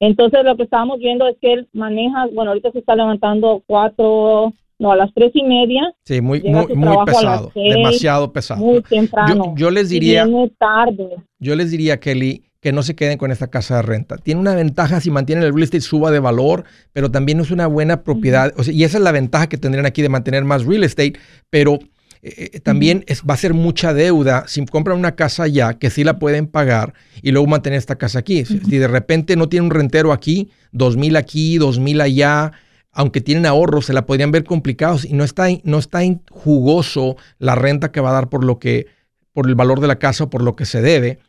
[0.00, 4.54] Entonces lo que estábamos viendo es que él maneja, bueno, ahorita se está levantando cuatro,
[4.78, 7.50] no, a las tres y media, Sí, muy, muy, muy pesado.
[7.52, 8.64] seis, Demasiado pesado.
[8.64, 9.44] muy temprano.
[9.48, 10.26] Yo, yo les diría,
[10.58, 11.16] tarde.
[11.38, 14.16] yo les diría, Kelly, que no se queden con esta casa de renta.
[14.18, 17.66] Tiene una ventaja si mantienen el real estate suba de valor, pero también es una
[17.66, 18.52] buena propiedad.
[18.56, 21.14] O sea, y esa es la ventaja que tendrían aquí de mantener más real estate,
[21.48, 21.78] pero
[22.22, 25.88] eh, eh, también es, va a ser mucha deuda si compran una casa allá que
[25.88, 26.92] sí la pueden pagar
[27.22, 28.44] y luego mantener esta casa aquí.
[28.44, 32.52] Si- Si de repente no tienen un rentero aquí, dos mil aquí, dos mil allá,
[32.92, 37.16] aunque tienen ahorros, se la podrían ver complicados y no está, no está in- jugoso
[37.38, 38.86] la renta que va a dar por lo que,
[39.32, 41.20] por el valor de la casa o por lo que se debe.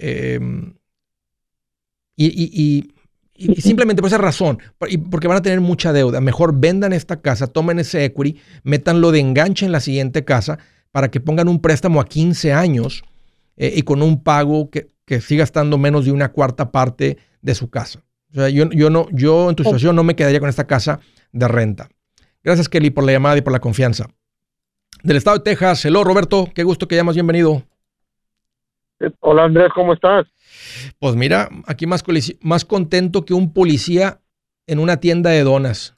[0.00, 0.40] Eh,
[2.16, 2.94] y, y- y-
[3.34, 4.58] y- y simplemente por esa razón,
[5.10, 9.20] porque van a tener mucha deuda, mejor vendan esta casa, tomen ese equity, métanlo de
[9.20, 10.58] enganche en la siguiente casa
[10.90, 13.02] para que pongan un préstamo a 15 años
[13.56, 17.54] eh, y con un pago que, que siga estando menos de una cuarta parte de
[17.54, 18.02] su casa.
[18.32, 21.00] O sea, yo, yo, no, yo en tu situación no me quedaría con esta casa
[21.32, 21.88] de renta.
[22.44, 24.08] Gracias, Kelly, por la llamada y por la confianza.
[25.02, 27.62] Del estado de Texas, hello, Roberto, qué gusto que llamas, bienvenido.
[29.20, 30.26] Hola Andrés, ¿cómo estás?
[30.98, 32.02] Pues mira, aquí más,
[32.64, 34.20] contento que un policía
[34.66, 35.96] en una tienda de donas.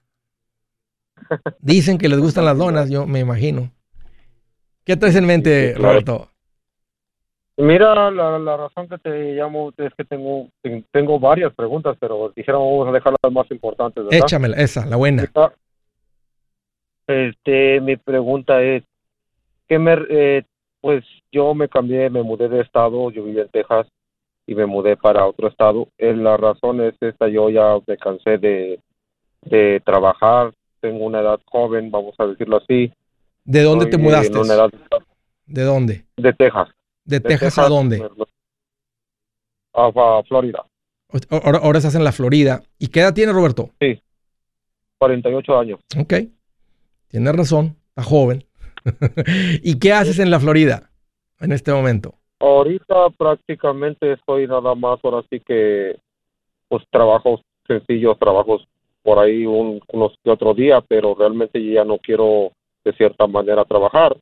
[1.61, 3.71] Dicen que les gustan las donas, yo me imagino.
[4.85, 5.93] ¿Qué traes en mente, Sí, claro.
[5.93, 6.29] Roberto?
[7.57, 10.49] Mira, la, la razón que te llamo es que tengo
[10.91, 14.19] tengo varias preguntas, pero dijeron vamos a dejar las más importantes, ¿verdad?
[14.25, 15.31] Échamela, esa, la buena.
[17.07, 18.85] Este, mi pregunta es,
[19.69, 20.45] ¿qué me, eh,
[20.83, 23.87] pues yo me cambié, me mudé de estado, yo vivía en Texas
[24.47, 25.89] y me mudé para otro estado.
[25.97, 28.81] Eh, la razón es esta, yo ya me cansé de,
[29.43, 32.93] de trabajar, tengo una edad joven, vamos a decirlo así.
[33.45, 34.37] ¿De dónde te mudaste?
[34.39, 34.71] Edad
[35.47, 36.05] ¿De dónde?
[36.17, 36.69] de Texas.
[37.05, 38.05] ¿De, De Texas, a dónde?
[39.75, 40.65] A, a Florida,
[41.31, 42.63] Ahora, ahora estás en la Florida.
[42.79, 43.71] ¿Y qué edad tienes, Roberto?
[44.99, 45.81] 48 años.
[45.99, 46.15] Ok.
[47.09, 48.45] Tienes razón, está joven.
[49.63, 50.91] ¿Y qué haces en la Florida
[51.41, 52.15] en este momento?
[52.41, 55.97] Ahorita prácticamente estoy nada más, ahora sí que,
[56.69, 58.67] pues trabajos sencillos, trabajos
[59.03, 62.53] por ahí un, unos que otro día, pero realmente yo ya no quiero
[62.85, 64.17] de cierta manera trabajar,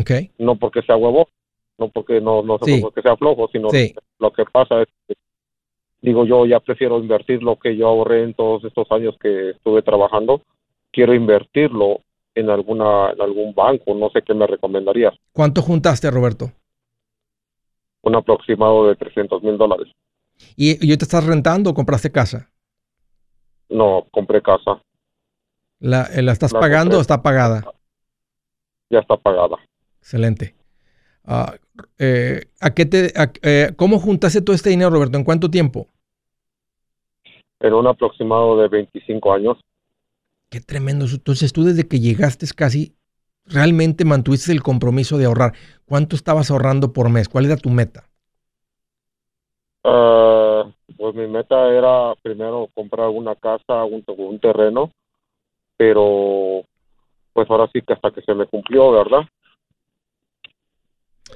[0.00, 0.10] Ok.
[0.38, 1.28] no porque sea huevo,
[1.78, 2.80] no porque no, no Sí.
[2.80, 3.94] porque sea flojo, sino Sí.
[4.18, 5.14] lo que pasa es que,
[6.00, 9.82] digo yo, ya prefiero invertir lo que yo ahorré en todos estos años que estuve
[9.82, 10.42] trabajando,
[10.92, 12.00] quiero invertirlo
[12.40, 16.52] en alguna en algún banco, no sé qué me recomendarías, ¿Cuánto juntaste, Roberto?
[18.02, 19.88] un aproximado de 300 mil dólares.
[20.56, 22.50] ¿Y, y te estás rentando o compraste casa?
[23.68, 24.80] No, compré casa,
[25.80, 26.98] ¿La, eh, la estás La pagando compré.
[26.98, 27.62] o está pagada?
[28.90, 29.56] ya está pagada.
[30.00, 30.54] Excelente.
[31.24, 31.54] Ah,
[31.98, 35.16] eh, ¿a qué te, a- eh, ¿Cómo juntaste todo este dinero, Roberto?
[35.18, 35.88] ¿En cuánto tiempo?
[37.60, 39.58] En un aproximado de 25 años,
[40.50, 41.06] Qué tremendo.
[41.06, 42.96] Entonces tú desde que llegaste casi
[43.46, 45.52] realmente mantuviste el compromiso de ahorrar.
[45.86, 47.28] ¿Cuánto estabas ahorrando por mes?
[47.28, 48.04] ¿Cuál era tu meta?
[49.84, 54.90] Ah, pues mi meta era primero comprar una casa, un, un terreno,
[55.76, 56.62] pero
[57.32, 59.22] pues ahora sí que hasta que se me cumplió, ¿verdad?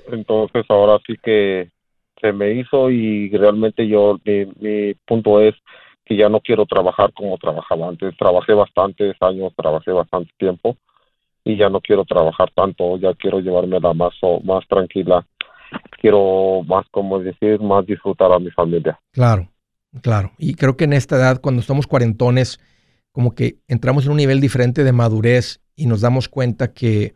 [0.09, 1.70] Entonces ahora sí que
[2.20, 5.55] se me hizo y realmente yo, mi, mi punto es
[6.05, 8.17] que ya no quiero trabajar como trabajaba antes.
[8.17, 10.77] Trabajé bastantes años, trabajé bastante tiempo
[11.45, 15.27] y ya no quiero trabajar tanto, ya quiero llevarme la más, más tranquila.
[16.01, 18.99] Quiero más, como decir, más disfrutar a mi familia.
[19.12, 19.49] Claro,
[20.03, 20.33] claro.
[20.38, 22.61] Y creo que en esta edad, cuando estamos cuarentones,
[23.12, 27.14] como que entramos en un nivel diferente de madurez y nos damos cuenta que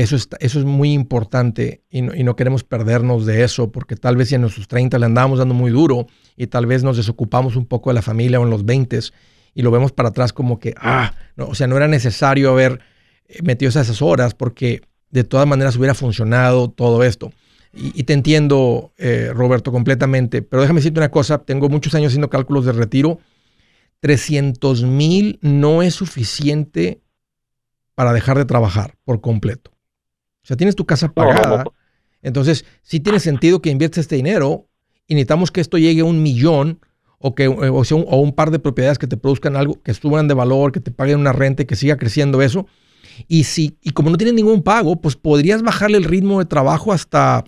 [0.00, 4.34] eso, eso es muy importante y no, queremos perdernos de eso, porque tal vez si
[4.34, 7.90] en nuestros 30 le andábamos dando muy duro y tal vez nos desocupamos un poco
[7.90, 8.98] de la familia o en los 20
[9.54, 12.80] y lo vemos para atrás como que, ah, no, o sea, no era necesario haber
[13.28, 17.32] eh, metido esas horas porque de todas maneras hubiera funcionado todo esto.
[17.76, 22.30] Y, te entiendo, eh, Roberto, completamente, pero déjame decirte una cosa, tengo muchos años haciendo
[22.30, 23.18] cálculos de retiro,
[23.98, 27.00] 300 mil no es suficiente
[27.96, 29.73] para dejar de trabajar por completo.
[30.44, 31.64] O sea, tienes tu casa pagada.
[32.22, 34.68] Entonces, sí tiene sentido que inviertas este dinero
[35.08, 36.80] y necesitamos que esto llegue a un millón
[37.18, 39.94] o, que, o, sea, un, o un par de propiedades que te produzcan algo, que
[39.94, 42.66] suban de valor, que te paguen una renta que siga creciendo eso.
[43.28, 46.92] Y, si, y como no tienes ningún pago, pues podrías bajarle el ritmo de trabajo
[46.92, 47.44] hasta,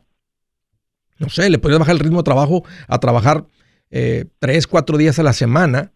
[1.19, 3.47] no sé, le podrías bajar el ritmo de trabajo a trabajar
[3.91, 5.93] eh, tres, cuatro días a la semana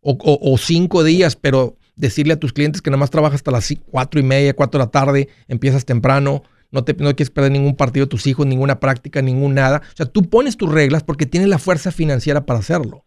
[0.00, 3.72] o, o, cinco días, pero decirle a tus clientes que nada más trabajas hasta las
[3.90, 7.76] cuatro y media, cuatro de la tarde, empiezas temprano, no, te, no quieres perder ningún
[7.76, 9.82] partido de tus hijos, ninguna práctica, ningún nada.
[9.92, 13.04] O sea, tú pones tus reglas porque tienes la fuerza financiera para hacerlo.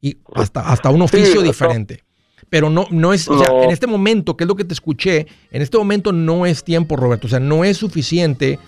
[0.00, 2.04] Y hasta, hasta un oficio diferente.
[2.50, 5.26] Pero no, no es, o sea, en este momento, que es lo que te escuché,
[5.50, 7.26] en este momento no es tiempo, Roberto.
[7.26, 8.58] O sea, no es suficiente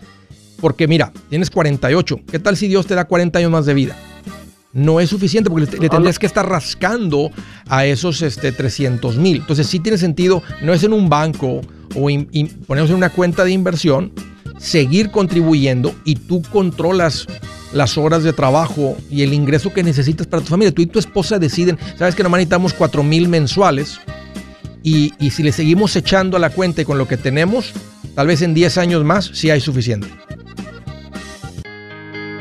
[0.60, 2.20] porque mira, tienes 48.
[2.30, 3.96] ¿Qué tal si Dios te da 40 años más de vida?
[4.72, 7.30] No es suficiente porque le, tendrías que estar rascando
[7.68, 9.38] a esos este, 300 mil.
[9.38, 11.60] Entonces sí tiene sentido, no es en un banco
[11.94, 12.08] o
[12.66, 14.12] ponemos en una cuenta de inversión,
[14.58, 17.26] seguir contribuyendo y tú controlas
[17.72, 20.72] las horas de trabajo y el ingreso que necesitas para tu familia.
[20.72, 24.00] Tú y tu esposa deciden, sabes que nomás necesitamos 4 mil mensuales
[24.82, 27.72] y, y si le seguimos echando a la cuenta y con lo que tenemos,
[28.14, 30.08] tal vez en 10 años más sí hay suficiente.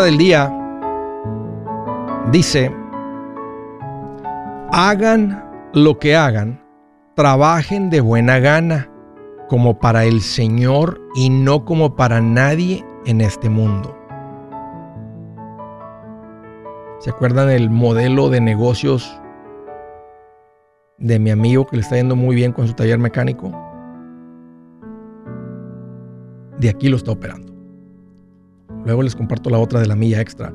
[0.00, 0.50] Del día
[2.30, 2.74] dice,
[4.72, 6.64] hagan lo que hagan,
[7.14, 8.88] trabajen de buena gana,
[9.48, 13.94] como para el Señor y no como para nadie en este mundo.
[17.00, 19.20] ¿Se acuerdan el modelo de negocios
[20.96, 23.52] de mi amigo que le está yendo muy bien con su taller mecánico?
[26.58, 27.51] De aquí lo está operando.
[28.84, 30.52] Luego les comparto la otra de la milla extra.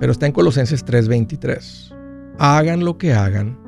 [0.00, 1.94] Pero está en Colosenses 3:23.
[2.38, 3.58] Hagan lo que hagan,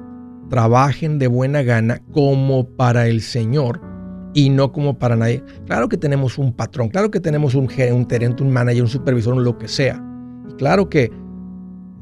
[0.51, 3.81] trabajen de buena gana como para el Señor
[4.35, 5.43] y no como para nadie.
[5.67, 9.57] Claro que tenemos un patrón, claro que tenemos un gerente, un manager, un supervisor, lo
[9.57, 10.03] que sea.
[10.59, 11.11] Claro que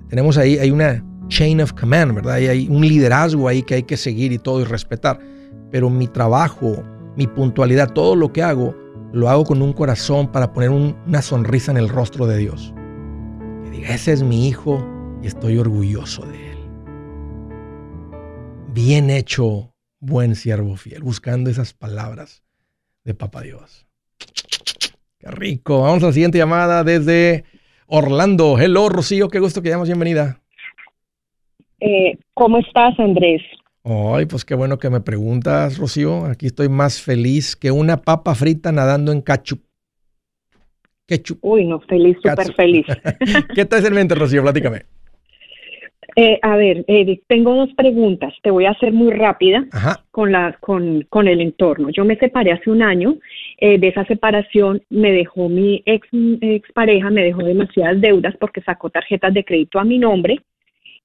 [0.08, 2.38] tenemos ahí hay una chain of command, ¿verdad?
[2.38, 5.18] Y hay un liderazgo ahí que hay que seguir y todo y respetar.
[5.70, 6.82] Pero mi trabajo,
[7.16, 8.74] mi puntualidad, todo lo que hago
[9.14, 12.74] lo hago con un corazón para poner una sonrisa en el rostro de Dios.
[13.62, 14.84] Que diga, ese es mi hijo
[15.22, 16.58] y estoy orgulloso de él.
[18.72, 22.42] Bien hecho, buen siervo fiel, buscando esas palabras
[23.04, 23.86] de Papá Dios.
[25.20, 25.82] Qué rico.
[25.82, 27.44] Vamos a la siguiente llamada desde
[27.86, 28.58] Orlando.
[28.58, 30.40] Hello, Rocío, qué gusto que llamas, bienvenida.
[31.78, 33.42] Eh, ¿Cómo estás, Andrés?
[33.86, 36.24] Ay, pues qué bueno que me preguntas, Rocío.
[36.24, 39.60] Aquí estoy más feliz que una papa frita nadando en ketchup.
[41.06, 41.38] Ketchup.
[41.42, 42.86] Uy, no, feliz, súper feliz.
[43.54, 44.40] ¿Qué tal en mente, Rocío?
[44.40, 44.86] Platícame.
[46.16, 48.32] Eh, a ver, Eric, tengo dos preguntas.
[48.42, 49.66] Te voy a hacer muy rápida
[50.12, 51.90] con, la, con, con el entorno.
[51.90, 53.16] Yo me separé hace un año.
[53.58, 56.08] Eh, de esa separación me dejó mi ex,
[56.40, 60.40] ex pareja, me dejó demasiadas deudas porque sacó tarjetas de crédito a mi nombre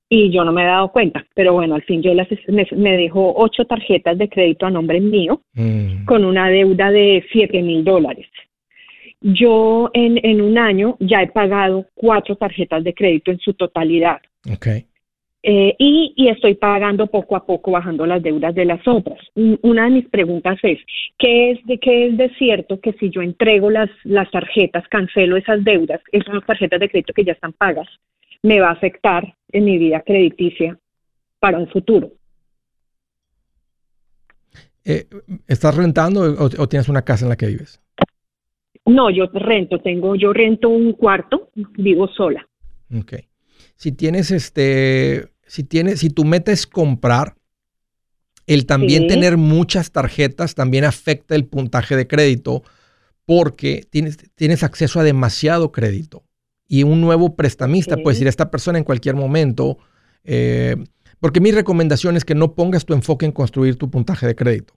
[0.09, 1.23] y yo no me he dado cuenta.
[1.35, 5.41] Pero bueno, al fin yo las, me, dejó ocho tarjetas de crédito a nombre mío
[5.53, 6.05] mm.
[6.05, 8.27] con una deuda de siete mil dólares.
[9.21, 14.19] Yo en, en un año ya he pagado cuatro tarjetas de crédito en su totalidad.
[14.55, 14.85] Okay.
[15.41, 19.19] Eh, y, estoy pagando poco a poco, bajando las deudas de las otras.
[19.61, 20.79] Una de mis preguntas es,
[21.17, 25.37] ¿qué es de qué es de cierto que si yo entrego las, las tarjetas, cancelo
[25.37, 27.87] esas deudas, esas tarjetas de crédito que ya están pagas,
[28.43, 30.77] me va a afectar en mi vida crediticia
[31.39, 32.11] para un futuro?
[34.85, 35.07] Eh,
[35.47, 37.81] ¿Estás rentando o, tienes una casa en la que vives?
[38.85, 42.47] No, yo rento, tengo, yo rento un cuarto, vivo sola.
[43.01, 43.29] Okay
[43.79, 47.35] si tienes este, si tienes, si tu meta es comprar,
[48.45, 52.63] el también tener muchas tarjetas también afecta el puntaje de crédito
[53.25, 56.23] porque tienes, tienes acceso a demasiado crédito.
[56.69, 59.79] Y un nuevo prestamista puede decir a esta persona en cualquier momento,
[60.23, 60.77] eh,
[61.19, 64.75] porque mi recomendación es que no pongas tu enfoque en construir tu puntaje de crédito.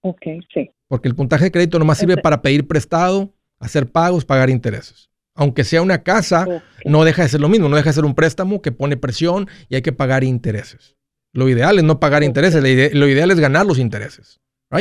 [0.00, 0.22] Ok,
[0.54, 0.70] sí.
[0.88, 5.64] Porque el puntaje de crédito nomás sirve para pedir prestado, hacer pagos, pagar intereses aunque
[5.64, 6.46] sea una casa,
[6.84, 9.48] no deja de ser lo mismo, no deja de ser un préstamo que pone presión
[9.68, 10.96] y hay que pagar intereses.
[11.32, 12.62] Lo ideal es no pagar intereses,
[12.94, 14.40] lo ideal es ganar los intereses.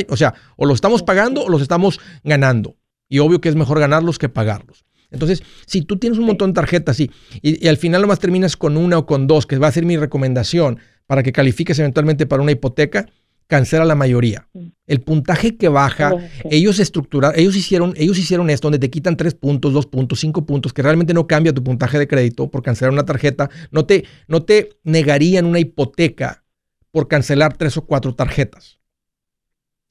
[0.09, 2.77] O sea, o los estamos pagando o los estamos ganando.
[3.09, 4.85] Y obvio que es mejor ganarlos que pagarlos.
[5.13, 7.09] Entonces, si tú tienes un montón de tarjetas y,
[7.41, 9.95] y, al final nomás terminas con una o con dos, que va a ser mi
[9.95, 13.05] recomendación para que califiques eventualmente para una hipoteca,
[13.47, 14.47] cancela la mayoría.
[14.87, 16.13] El puntaje que baja,
[16.49, 20.45] ellos estructuraron, ellos hicieron, ellos hicieron esto donde te quitan tres puntos, dos puntos, cinco
[20.45, 23.49] puntos, que realmente no cambia tu puntaje de crédito por cancelar una tarjeta.
[23.71, 26.43] No te, no te negarían una hipoteca
[26.91, 28.79] por cancelar tres o cuatro tarjetas.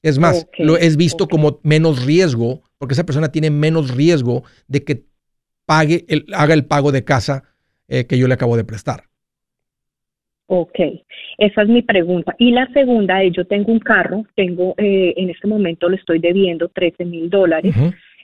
[0.01, 4.83] Es más, lo es visto como menos riesgo, porque esa persona tiene menos riesgo de
[4.83, 5.05] que
[5.73, 7.45] pague el, haga el pago de casa
[7.87, 9.05] eh, que yo le acabo de prestar.
[10.45, 10.79] Ok,
[11.39, 12.35] esa es mi pregunta.
[12.37, 16.19] Y la segunda es, yo tengo un carro, tengo, eh, en este momento le estoy
[16.19, 17.73] debiendo 13 mil dólares,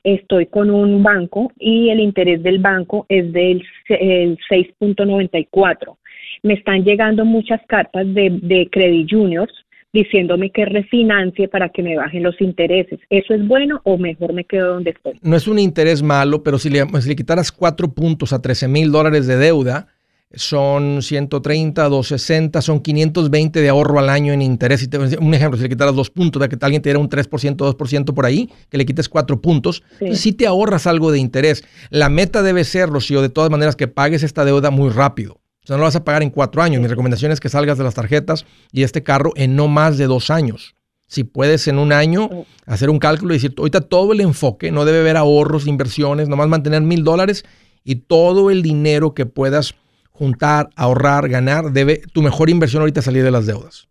[0.04, 5.97] estoy con un banco y el interés del banco es del 6.94.
[6.43, 9.54] Me están llegando muchas cartas de, de Credit Juniors
[9.94, 13.00] diciéndome que refinancie para que me bajen los intereses.
[13.10, 15.20] ¿Eso es bueno o mejor me quedo donde estoy?
[15.22, 18.68] No es un interés malo, pero si le, si le quitaras cuatro puntos a 13
[18.68, 19.88] mil dólares de deuda,
[20.34, 24.88] son 130, 260, son 520 de ahorro al año en interés.
[25.20, 28.14] Un ejemplo, si le quitaras dos puntos, de que alguien te diera un 3%, 2%
[28.14, 30.16] por ahí, que le quites cuatro puntos, sí.
[30.16, 31.64] si te ahorras algo de interés.
[31.90, 35.40] La meta debe ser, Rocío, de todas maneras, que pagues esta deuda muy rápido.
[35.64, 36.82] O sea, no lo vas a pagar en cuatro años.
[36.82, 40.05] Mi recomendación es que salgas de las tarjetas y este carro en no más de
[40.05, 40.76] dos años.
[41.07, 42.30] Si puedes en un año
[42.66, 46.47] hacer un cálculo y decir, ahorita todo el enfoque, no debe haber ahorros, inversiones, nomás
[46.47, 47.45] mantener mil dólares
[47.84, 49.74] y todo el dinero que puedas
[50.12, 53.88] juntar, ahorrar, ganar, debe tu mejor inversión ahorita salir de las deudas.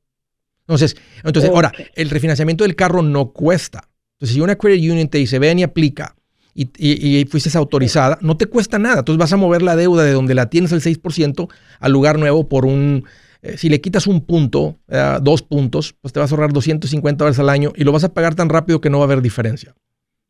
[0.60, 3.88] Entonces, entonces ahora, el refinanciamiento del carro no cuesta.
[4.12, 6.14] Entonces, si una credit union te dice, ven y aplica,
[6.54, 9.00] y, fuiste autorizada, no te cuesta nada.
[9.00, 11.48] Entonces vas a mover la deuda de donde la tienes el 6%
[11.80, 13.04] al lugar nuevo por un,
[13.42, 17.24] eh, si le quitas un punto, eh, dos puntos, pues te vas a ahorrar 250
[17.24, 19.22] dólares al año y lo vas a pagar tan rápido que no va a haber
[19.22, 19.74] diferencia.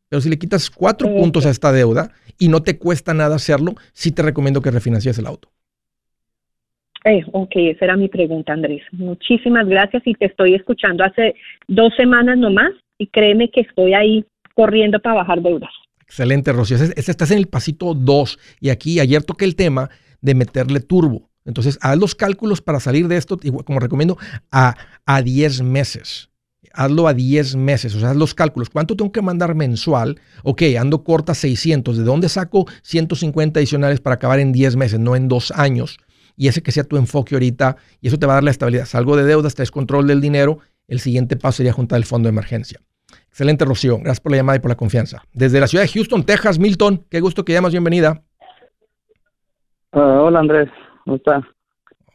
[0.09, 3.75] Pero si le quitas cuatro puntos a esta deuda y no te cuesta nada hacerlo,
[3.93, 5.49] sí te recomiendo que refinancies el auto.
[7.05, 8.81] Eh, ok, esa era mi pregunta, Andrés.
[8.91, 11.35] Muchísimas gracias y te estoy escuchando hace
[11.67, 15.71] dos semanas nomás y créeme que estoy ahí corriendo para bajar deudas.
[16.09, 16.75] Excelente, Rocío.
[16.75, 19.91] estás en el pasito 2 y aquí ayer toqué el tema
[20.21, 21.29] de meterle turbo.
[21.45, 24.17] Entonces, haz los cálculos para salir de esto, como recomiendo,
[24.51, 26.31] a, a 10 meses.
[26.73, 28.71] Hazlo a 10 meses, o sea, haz los cálculos.
[28.71, 30.19] ¿Cuánto tengo que mandar mensual?
[30.43, 31.97] Ok, ando corta 600.
[31.97, 35.99] ¿De dónde saco 150 adicionales para acabar en 10 meses, no en dos años?
[36.39, 38.85] y ese que sea tu enfoque ahorita y eso te va a dar la estabilidad.
[38.85, 42.29] Salgo de deudas, traes control del dinero, el siguiente paso sería juntar el fondo de
[42.29, 42.79] emergencia.
[43.29, 43.97] Excelente, Rocío.
[43.97, 45.23] Gracias por la llamada y por la confianza.
[45.33, 48.21] Desde la ciudad de Houston, Texas, Milton, qué gusto que llamas, bienvenida.
[49.91, 50.69] Ah, hola, Andrés.
[51.03, 51.43] ¿Cómo estás?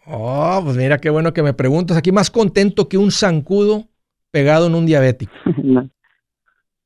[0.07, 1.97] Oh, pues mira, qué bueno que me preguntas.
[1.97, 3.85] Aquí más contento que un zancudo
[4.31, 5.33] pegado en un diabético.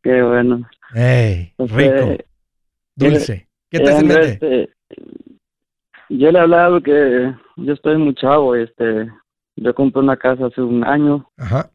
[0.02, 0.68] Qué bueno.
[0.94, 2.16] Ey, rico.
[2.94, 3.48] Dulce.
[3.68, 4.68] ¿Qué te hace
[6.08, 9.10] yo le he hablado que yo estoy muy chavo, este,
[9.56, 11.28] yo compré una casa hace un año.
[11.36, 11.70] Ajá.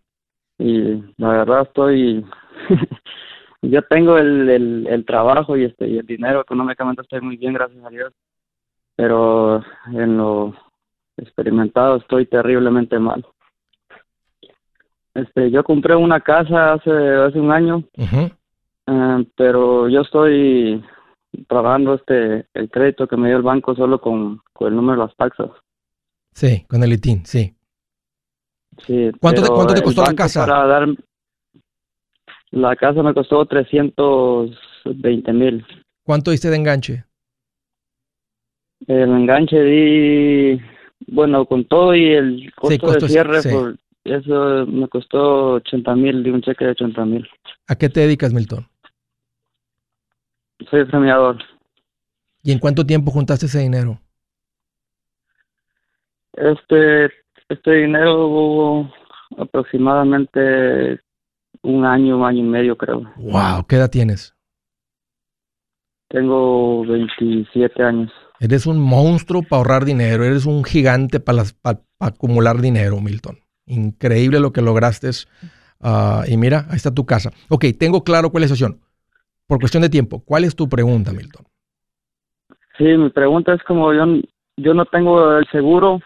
[0.57, 2.25] Y la verdad estoy,
[3.61, 7.53] yo tengo el, el, el, trabajo y este y el dinero económicamente estoy muy bien,
[7.53, 8.13] gracias a Dios.
[8.95, 10.53] Pero en lo
[11.17, 13.25] experimentado estoy terriblemente mal.
[15.13, 20.83] Este, yo compré una casa hace hace un año, eh, pero yo estoy
[21.47, 25.07] pagando este el crédito que me dio el banco solo con, con el número de
[25.07, 25.49] las taxas.
[26.33, 27.55] Sí, con el ITIN, sí.
[28.79, 29.11] Sí.
[29.21, 30.47] ¿Cuánto, te, ¿cuánto te costó la casa?
[30.47, 30.87] Para dar,
[32.53, 35.65] la casa me costó 320 mil.
[36.03, 37.03] ¿Cuánto diste de enganche?
[38.87, 40.61] El enganche di,
[41.07, 46.31] bueno, con todo y el costo, de cierre, por, eso me costó 80 mil, de
[46.31, 47.27] un cheque de 80 mil.
[47.67, 48.67] ¿A qué te dedicas, Milton?
[50.69, 51.37] Soy premiador.
[52.43, 53.99] ¿Y en cuánto tiempo juntaste ese dinero?
[56.33, 57.05] Este,
[57.49, 58.93] este dinero hubo
[59.37, 60.99] aproximadamente
[61.61, 63.03] un año, un año y medio, creo.
[63.17, 64.35] Wow, ¿qué edad tienes?
[66.09, 68.11] Tengo 27 años.
[68.39, 73.37] Eres un monstruo para ahorrar dinero, eres un gigante para, para acumular dinero, Milton.
[73.65, 75.09] Increíble lo que lograste.
[75.79, 77.31] Uh, y mira, ahí está tu casa.
[77.49, 78.81] Ok, tengo claro cuál es la situación.
[79.47, 81.45] Por cuestión de tiempo, ¿cuál es tu pregunta, Milton?
[82.77, 84.05] Sí, mi pregunta es como yo,
[84.57, 85.99] yo no tengo el seguro,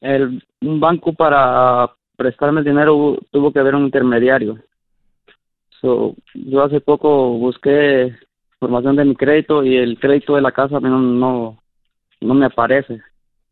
[0.00, 4.58] el, un banco para prestarme el dinero tuvo que haber un intermediario.
[5.80, 8.14] So, yo hace poco busqué
[8.60, 11.62] información de mi crédito y el crédito de la casa no, no,
[12.20, 13.00] no me aparece.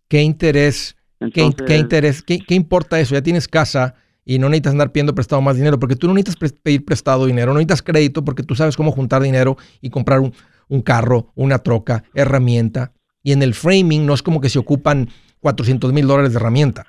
[0.09, 0.97] ¿Qué interés
[1.33, 3.15] ¿Qué, interés, qué, importa eso?
[3.15, 3.95] Ya tienes casa
[4.25, 7.53] y no necesitas andar pidiendo prestado más dinero, porque tú no necesitas pedir prestado dinero,
[7.53, 12.05] no necesitas crédito porque tú sabes cómo juntar dinero y comprar un, carro, una troca,
[12.15, 12.93] herramienta.
[13.23, 15.09] Y en el framing no es como que se ocupan
[15.41, 16.87] 400 mil dólares de herramienta.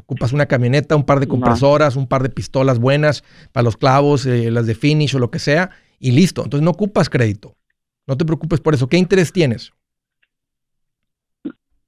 [0.00, 3.22] Ocupas una camioneta, un par de compresoras, un par de pistolas buenas
[3.52, 6.42] para los clavos, eh, las de finish o lo que sea, y listo.
[6.42, 7.54] Entonces no ocupas crédito.
[8.06, 8.88] No te preocupes por eso.
[8.88, 9.72] ¿Qué interés tienes?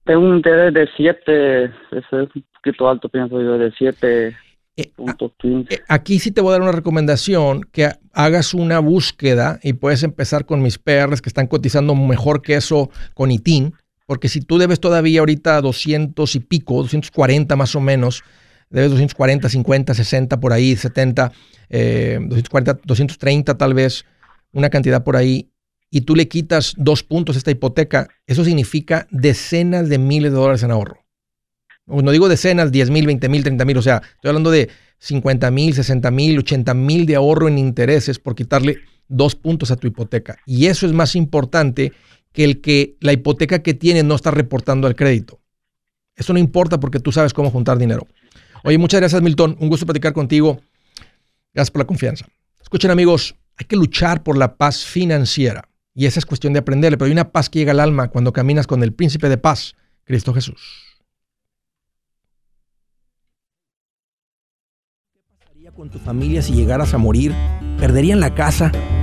[0.04, 1.72] Tengo un interés de 7, es
[2.12, 4.36] un poquito alto, pienso yo, de 7.
[4.74, 9.74] Eh, eh, aquí sí te voy a dar una recomendación que hagas una búsqueda y
[9.74, 13.74] puedes empezar con mis PRs que están cotizando mejor que eso con ITIN,
[14.06, 18.22] porque si tú debes todavía ahorita 200 y pico, 240 más o menos,
[18.70, 21.32] debes 240, 50, 60 por ahí, 70,
[21.70, 24.04] eh, 240, 230 tal vez,
[24.52, 25.50] una cantidad por ahí,
[25.90, 30.38] y tú le quitas dos puntos a esta hipoteca, eso significa decenas de miles de
[30.38, 31.04] dólares en ahorro.
[31.86, 35.50] No digo decenas, 10 mil, 20 mil, 30 mil, o sea, estoy hablando de 50
[35.50, 38.78] mil, 60 mil, 80 mil de ahorro en intereses por quitarle
[39.08, 40.38] dos puntos a tu hipoteca.
[40.46, 41.92] Y eso es más importante
[42.32, 45.40] que el que la hipoteca que tienes no está reportando al crédito.
[46.16, 48.06] Eso no importa porque tú sabes cómo juntar dinero.
[48.64, 50.60] Oye, muchas gracias Milton, un gusto platicar contigo.
[51.52, 52.26] Gracias por la confianza.
[52.60, 55.68] Escuchen amigos, hay que luchar por la paz financiera.
[55.94, 58.32] Y esa es cuestión de aprenderle, pero hay una paz que llega al alma cuando
[58.32, 59.74] caminas con el príncipe de paz,
[60.04, 61.02] Cristo Jesús.
[65.12, 67.34] ¿Qué pasaría con tu familia si llegaras a morir?
[67.78, 68.72] ¿Perderían la casa?